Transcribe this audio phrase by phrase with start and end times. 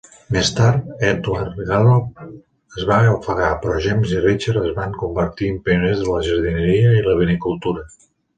[0.35, 5.61] Més tard, Edward Gallop es va ofegar, però James i Richard es van convertir en
[5.69, 7.87] pioners de la jardineria i la vinicultura.